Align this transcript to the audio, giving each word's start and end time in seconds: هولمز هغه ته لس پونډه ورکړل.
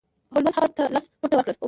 هولمز 0.33 0.53
هغه 0.57 0.69
ته 0.77 0.83
لس 0.93 1.05
پونډه 1.19 1.35
ورکړل. 1.37 1.57